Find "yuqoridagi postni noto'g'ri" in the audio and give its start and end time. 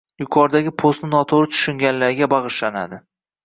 0.21-1.51